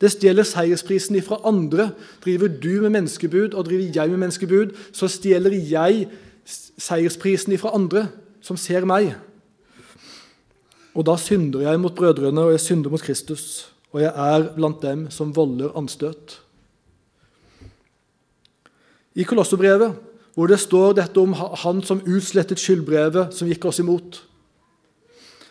[0.00, 1.90] Det stjeler seiersprisen ifra andre.
[2.24, 6.06] Driver du med menneskebud, og driver jeg med menneskebud, så stjeler jeg
[6.46, 8.06] seiersprisen ifra andre
[8.44, 9.14] som ser meg.
[10.96, 13.66] Og da synder jeg mot brødrene, og jeg synder mot Kristus.
[13.92, 16.38] Og jeg er blant dem som volder anstøt.
[19.16, 19.96] I Kolosserbrevet,
[20.36, 24.18] hvor det står dette om han som utslettet skyldbrevet som gikk oss imot,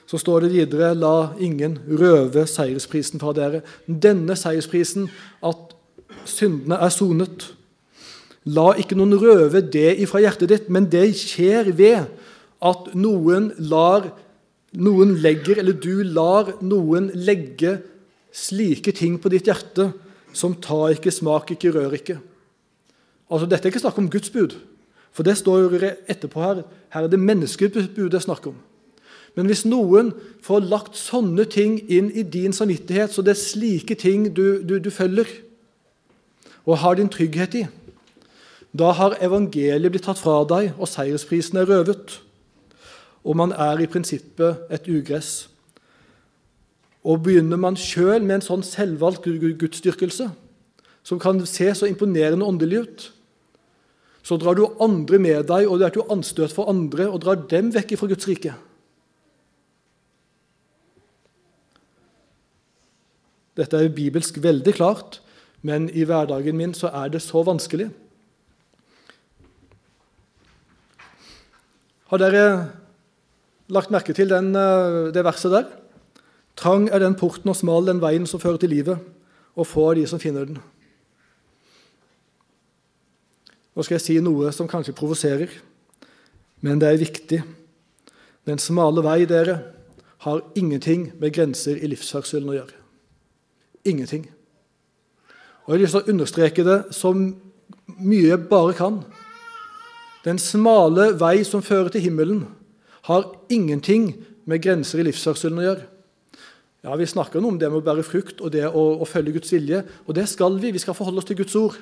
[0.05, 3.63] så står det videre La ingen røve seiersprisen fra dere.
[3.89, 5.09] Denne seiersprisen,
[5.41, 5.73] at
[6.29, 7.47] syndene er sonet.
[8.45, 12.05] La ikke noen røve det ifra hjertet ditt, men det skjer ved
[12.65, 14.11] at noen lar
[14.75, 17.77] noen legger, eller du lar noen legge
[18.35, 19.89] slike ting på ditt hjerte
[20.35, 22.17] som tar ikke, smak ikke, rør ikke.
[23.31, 24.57] Altså, Dette er ikke snakk om Guds bud,
[25.15, 26.63] for det står jo etterpå her.
[26.91, 28.57] Her er det menneskebud det er snakk om.
[29.35, 33.97] Men hvis noen får lagt sånne ting inn i din samvittighet, så det er slike
[33.99, 35.27] ting du, du, du følger
[36.65, 37.65] og har din trygghet i,
[38.75, 42.19] da har evangeliet blitt tatt fra deg, og seiersprisen er røvet
[43.25, 45.47] og man er i prinsippet et ugress.
[47.05, 50.29] Og begynner man sjøl med en sånn selvvalgt gudsdyrkelse,
[51.05, 53.07] som kan se så imponerende åndelig ut,
[54.25, 57.43] så drar du andre med deg, og det er til anstøt for andre, og drar
[57.49, 58.55] dem vekk fra Guds rike.
[63.55, 65.21] Dette er bibelsk veldig klart,
[65.65, 67.91] men i hverdagen min så er det så vanskelig.
[72.11, 72.45] Har dere
[73.73, 75.65] lagt merke til den, eh, det verset der?
[76.55, 78.99] Trang er den porten og smal den veien som fører til livet,
[79.55, 80.59] og få er de som finner den.
[83.75, 85.49] Nå skal jeg si noe som kanskje provoserer,
[86.61, 87.43] men det er viktig.
[88.45, 89.59] Den smale vei, dere,
[90.19, 92.77] har ingenting med grenser i livsførselen å gjøre.
[93.85, 94.29] Ingenting.
[95.65, 99.03] Og Jeg har lyst til å understreke det så mye jeg bare kan.
[100.25, 102.45] Den smale vei som fører til himmelen,
[103.05, 104.15] har ingenting
[104.49, 105.83] med grenser i livsførselen å gjøre.
[106.85, 109.37] Ja, Vi snakker nå om det med å bære frukt og det å, å, følge
[109.37, 109.83] Guds vilje.
[110.05, 110.73] Og det skal vi.
[110.73, 111.77] Vi skal forholde oss til Guds ord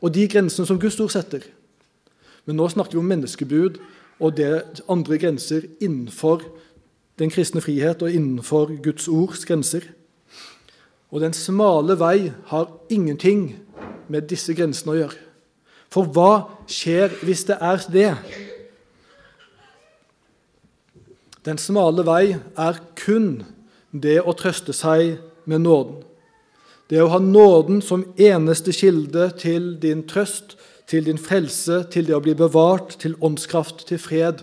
[0.00, 1.44] og de grensene som Guds ord setter.
[2.48, 3.80] Men nå snakker vi om menneskebud
[4.20, 6.44] og det andre grenser innenfor
[7.20, 9.84] den kristne frihet og innenfor Guds ords grenser.
[11.12, 13.58] Og den smale vei har ingenting
[14.08, 15.29] med disse grensene å gjøre.
[15.90, 16.32] For hva
[16.70, 18.12] skjer hvis det er det?
[21.46, 23.40] Den smale vei er kun
[23.90, 25.16] det å trøste seg
[25.50, 26.04] med nåden.
[26.90, 30.56] Det å ha nåden som eneste kilde til din trøst,
[30.90, 34.42] til din frelse, til det å bli bevart, til åndskraft, til fred.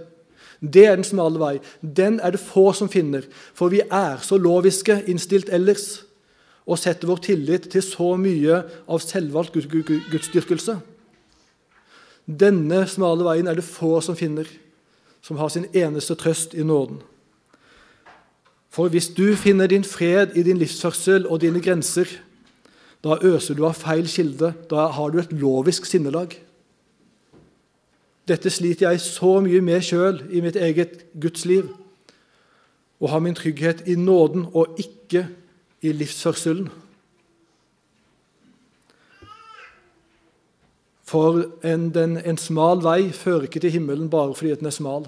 [0.60, 1.54] Det er den smale vei.
[1.82, 6.06] Den er det få som finner, for vi er så loviske innstilt ellers
[6.68, 10.80] og setter vår tillit til så mye av selvvalgt gudsdyrkelse.
[12.28, 14.50] Denne smale veien er det få som finner
[15.28, 17.02] som har sin eneste trøst i nåden.
[18.72, 22.08] For hvis du finner din fred i din livsførsel og dine grenser,
[23.04, 24.54] da øser du av feil kilde.
[24.70, 26.36] Da har du et lovisk sinnelag.
[28.28, 31.70] Dette sliter jeg så mye med sjøl i mitt eget gudsliv.
[33.00, 35.28] Å ha min trygghet i nåden og ikke
[35.86, 36.70] i livsførselen.
[41.08, 45.08] For en, den, en, smal vei fører ikke til himmelen bare fordi den er smal,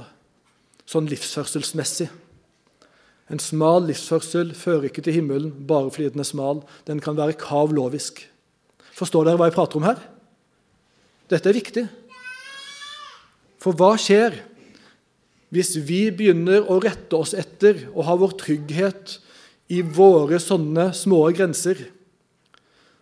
[0.87, 2.07] sånn livsførselsmessig.
[3.29, 6.63] En smal livsførsel fører ikke til himmelen bare fordi den er smal.
[6.87, 8.23] Den kan være kavlovisk.
[8.95, 9.99] Forstår dere hva jeg prater om her?
[11.29, 11.85] Dette er viktig.
[13.59, 14.39] For hva skjer
[15.53, 19.17] hvis vi begynner å rette oss etter og ha vår trygghet
[19.75, 21.89] i våre sånne små grenser?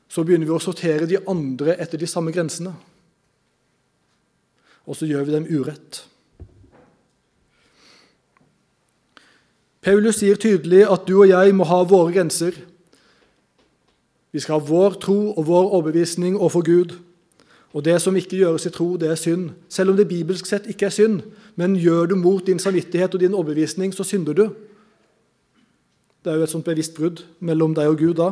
[0.08, 2.72] så begynner vi å sortere de andre etter de samme grensene.
[4.88, 6.06] Og så gjør vi dem urett.
[9.84, 12.56] Paulus sier tydelig at du og jeg må ha våre grenser.
[14.36, 16.98] Vi skal ha vår tro og vår overbevisning overfor Gud.
[17.76, 19.50] Og det som ikke gjøres i tro, det er synd.
[19.70, 21.22] Selv om det bibelsk sett ikke er synd.
[21.56, 24.46] Men gjør du mot din samvittighet og din overbevisning, så synder du.
[26.24, 28.32] Det er jo et sånt bevisst brudd mellom deg og Gud da.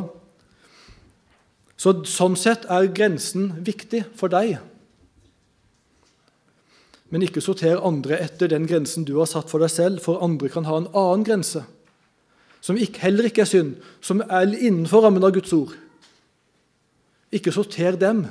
[1.76, 4.58] Så, sånn sett er grensen viktig for deg.
[7.10, 10.50] Men ikke sorter andre etter den grensen du har satt for deg selv, for andre
[10.50, 11.62] kan ha en annen grense,
[12.60, 15.76] som heller ikke er synd, som er innenfor rammen av Guds ord.
[17.30, 18.24] Ikke sorter dem.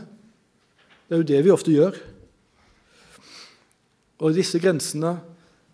[1.07, 1.95] Det er jo det vi ofte gjør.
[4.19, 5.17] Og disse grensene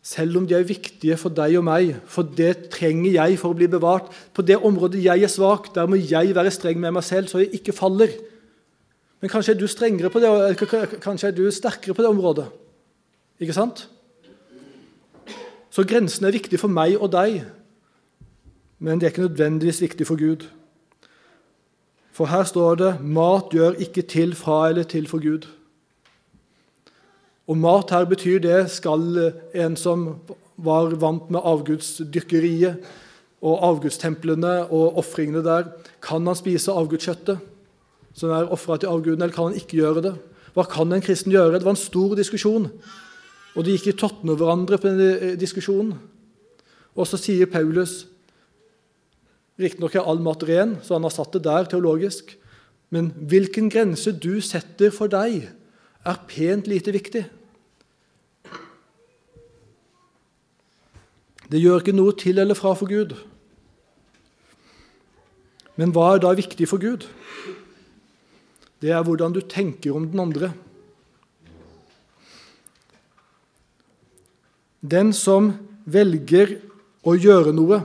[0.02, 3.58] selv om de er viktige for deg og meg, for det trenger jeg for å
[3.58, 4.10] bli bevart.
[4.34, 7.44] På det området jeg er svak, der må jeg være streng med meg selv, så
[7.44, 8.10] jeg ikke faller.
[9.22, 10.32] Men kanskje er du på det,
[11.04, 12.48] kanskje er du sterkere på det området.
[13.42, 13.88] Ikke sant?
[15.72, 17.40] Så grensen er viktig for meg og deg,
[18.82, 20.46] men det er ikke nødvendigvis viktig for Gud.
[22.12, 25.48] For her står det 'mat gjør ikke til fra eller til for Gud'.
[27.48, 30.20] Og mat her betyr det skal en som
[30.58, 32.78] var vant med avgudsdyrkeriet
[33.42, 35.64] og avgudstemplene og ofringene der,
[36.02, 37.40] kan han spise avgudskjøttet
[38.14, 40.16] som er ofra til avgudene, eller kan han ikke gjøre det?
[40.54, 41.54] Hva kan en kristen gjøre?
[41.54, 42.72] Det var en stor diskusjon.
[43.56, 45.98] Og de gikk i totten over hverandre på denne diskusjonen.
[46.96, 48.06] Og så sier Paulus
[49.62, 52.32] Riktignok er all mat ren, så han har satt det der teologisk.
[52.90, 55.52] Men hvilken grense du setter for deg,
[56.02, 57.22] er pent lite viktig.
[61.52, 63.14] Det gjør ikke noe til eller fra for Gud.
[65.78, 67.06] Men hva er da viktig for Gud?
[68.82, 70.54] Det er hvordan du tenker om den andre.
[74.82, 75.52] Den som
[75.86, 76.58] velger
[77.06, 77.82] å gjøre noe,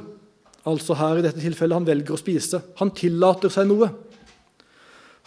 [0.66, 3.90] altså her i dette tilfellet han velger å spise, han tillater seg noe.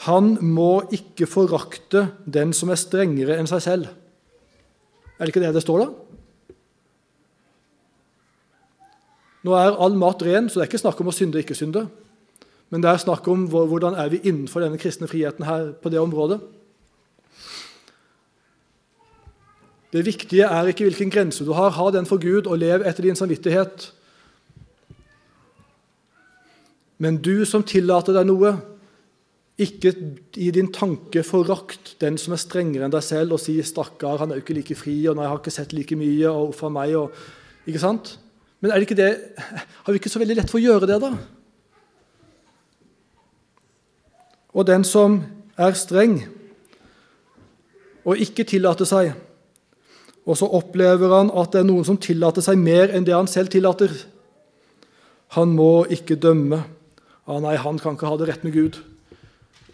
[0.08, 3.90] Han må ikke forakte den som er strengere enn seg selv.
[5.20, 6.56] Er det ikke det det står, da?
[9.44, 11.58] Nå er all mat ren, så det er ikke snakk om å synde og ikke
[11.58, 11.86] synde.
[12.70, 16.02] Men det er snakk om hvordan er vi innenfor denne kristne friheten her på det
[16.02, 16.42] området.
[19.90, 21.74] Det viktige er ikke hvilken grense du har.
[21.74, 23.90] Ha den for Gud og lev etter din samvittighet.
[27.00, 28.54] Men du som tillater deg noe,
[29.60, 29.92] ikke
[30.40, 34.32] i din tanke forakt den som er strengere enn deg selv, og si 'stakkar, han
[34.32, 36.64] er jo ikke like fri', og 'nei, jeg har ikke sett like mye', og 'uff
[36.64, 36.96] a meg'.
[36.96, 37.12] Og,
[37.68, 38.20] ikke sant?
[38.62, 39.20] Men er det ikke det,
[39.84, 41.18] har vi ikke så veldig lett for å gjøre det, da?
[44.54, 45.24] Og den som
[45.58, 46.26] er streng
[48.06, 49.14] og ikke tillater seg,
[50.30, 53.30] og så opplever han at det er noen som tillater seg mer enn det han
[53.30, 53.90] selv tillater.
[55.34, 56.62] Han må ikke dømme.
[57.26, 58.78] Ah, nei, han kan ikke ha det rett med Gud.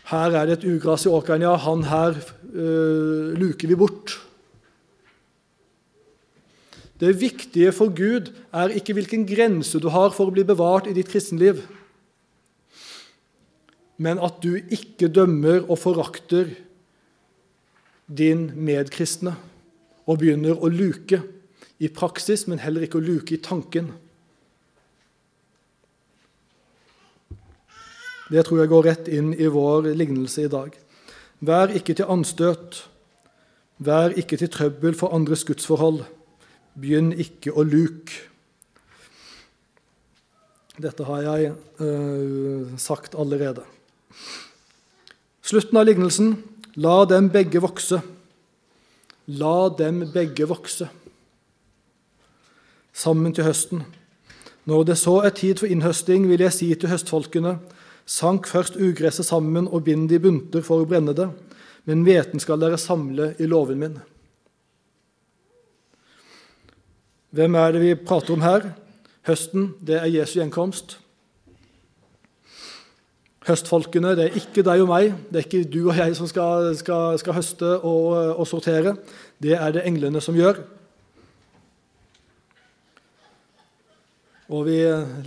[0.08, 1.56] Her er det et ugras i åkeren, ja.
[1.60, 2.16] Han her
[2.53, 4.16] øh, luker vi bort.
[6.99, 10.93] Det viktige for Gud er ikke hvilken grense du har for å bli bevart i
[10.95, 11.66] ditt kristenliv,
[13.99, 16.53] men at du ikke dømmer og forakter
[18.08, 19.36] din medkristne
[20.06, 21.22] og begynner å luke
[21.82, 23.91] i praksis, men heller ikke å luke i tanken.
[28.32, 30.74] Det tror jeg går rett inn i vår lignelse i dag.
[31.45, 32.80] Vær ikke til anstøt.
[33.78, 36.01] Vær ikke til trøbbel for andres gudsforhold.
[36.80, 38.24] Begynn ikke å luke.
[40.82, 43.64] Dette har jeg øh, sagt allerede.
[45.45, 46.34] Slutten av lignelsen
[46.82, 48.01] la dem begge vokse.
[49.28, 50.89] La dem begge vokse
[52.95, 53.84] sammen til høsten.
[54.65, 57.59] Når det så er tid for innhøsting, vil jeg si til høstfolkene:"
[58.05, 61.26] Sank først ugresset sammen og bind det i bunter for å brenne det,
[61.86, 63.95] men hveten skal dere samle i låven min.
[67.34, 68.76] Hvem er det vi prater om her?
[69.26, 70.99] Høsten, det er Jesu gjenkomst.
[73.46, 76.72] Høstfolkene, det er ikke deg og meg, det er ikke du og jeg som skal,
[76.80, 78.96] skal, skal høste og, og, sortere.
[79.38, 80.64] Det er det englene som gjør.
[84.50, 84.80] Og Vi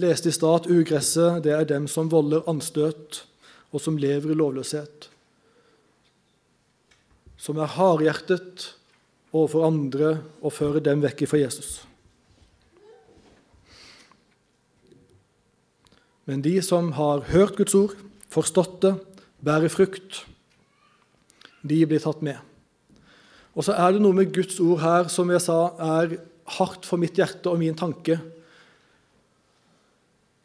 [0.03, 3.23] leste i stad at ugresset det er dem som volder anstøt,
[3.71, 5.11] og som lever i lovløshet.
[7.39, 8.73] Som er hardhjertet
[9.31, 11.85] overfor andre og fører dem vekk fra Jesus.
[16.29, 17.97] Men de som har hørt Guds ord,
[18.33, 18.95] forstått det,
[19.45, 20.24] bærer frukt,
[21.62, 22.39] de blir tatt med.
[23.59, 26.18] Og så er det noe med Guds ord her som jeg sa er
[26.59, 28.18] hardt for mitt hjerte og min tanke.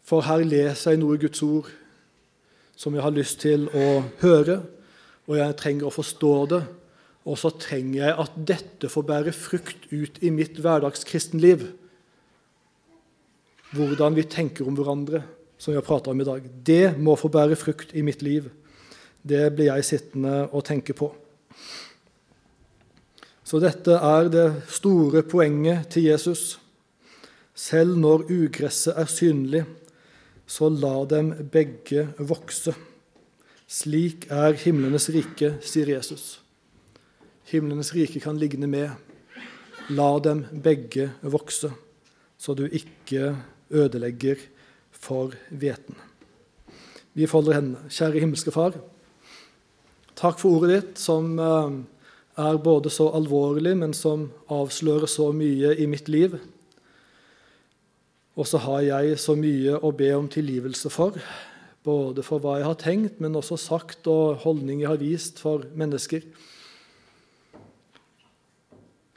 [0.04, 1.70] For her leser jeg noe i Guds ord
[2.76, 4.64] som jeg har lyst til å høre,
[5.30, 6.64] og jeg trenger å forstå det.
[7.24, 11.70] Og så trenger jeg at dette får bære frukt ut i mitt hverdagskristenliv.
[13.74, 15.24] hvordan vi tenker om hverandre,
[15.64, 16.44] som vi har prata om i dag.
[16.64, 18.50] Det må få bære frukt i mitt liv.
[19.24, 21.08] Det blir jeg sittende og tenke på.
[23.48, 26.58] Så dette er det store poenget til Jesus.
[27.56, 29.64] Selv når ugresset er synlig,
[30.44, 32.74] så la dem begge vokse.
[33.64, 36.42] Slik er himlenes rike, sier Jesus.
[37.54, 38.92] Himlenes rike kan ligne med.
[39.96, 41.72] La dem begge vokse,
[42.36, 43.32] så du ikke
[43.72, 44.44] ødelegger
[45.04, 45.98] for hveten.
[47.14, 47.92] Vi folder hendene.
[47.92, 48.78] Kjære himmelske Far.
[50.18, 51.76] Takk for ordet ditt, som eh,
[52.42, 56.38] er både så alvorlig, men som avslører så mye i mitt liv.
[58.34, 61.20] Og så har jeg så mye å be om tilgivelse for,
[61.86, 65.68] både for hva jeg har tenkt, men også sagt og holdning jeg har vist for
[65.78, 66.26] mennesker.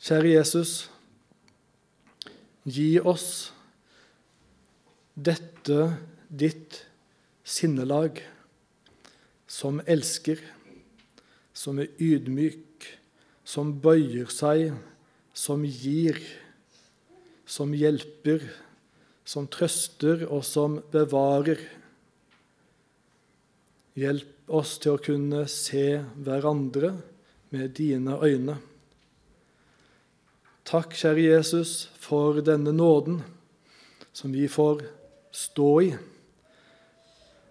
[0.07, 0.72] Kjære Jesus,
[2.66, 3.56] gi oss
[5.17, 5.97] dette
[6.29, 6.83] ditt
[7.47, 8.21] sinnelag,
[9.47, 10.41] som elsker,
[11.57, 12.85] som er ydmyk,
[13.47, 14.75] som bøyer seg,
[15.33, 16.19] som gir,
[17.47, 18.45] som hjelper,
[19.27, 21.62] som trøster og som bevarer.
[23.97, 26.93] Hjelp oss til å kunne se hverandre
[27.55, 28.59] med dine øyne.
[30.67, 33.23] Takk, kjære Jesus, for denne nåden
[34.12, 34.83] som vi får
[35.37, 35.91] stå i,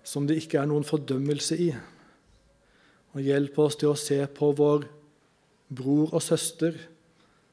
[0.05, 1.69] som det ikke er noen fordømmelse i.
[3.15, 4.87] Og hjelp oss til å se på vår
[5.75, 6.75] bror og søster,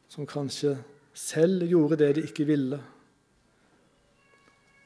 [0.08, 0.76] som kanskje
[1.16, 2.80] selv gjorde det de ikke ville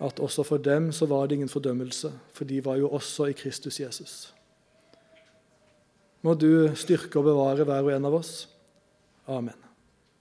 [0.02, 3.36] at også for dem så var det ingen fordømmelse, for de var jo også i
[3.36, 4.34] Kristus Jesus.
[6.22, 8.32] Må du styrke og bevare hver og en av oss.
[9.26, 9.65] Amen.